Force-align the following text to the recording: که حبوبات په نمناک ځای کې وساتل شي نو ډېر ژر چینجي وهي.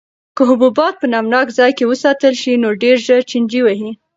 که 0.35 0.41
حبوبات 0.49 0.93
په 0.99 1.05
نمناک 1.13 1.47
ځای 1.57 1.71
کې 1.77 1.89
وساتل 1.91 2.33
شي 2.41 2.53
نو 2.63 2.69
ډېر 2.83 2.95
ژر 3.05 3.21
چینجي 3.29 3.61
وهي. 3.63 3.91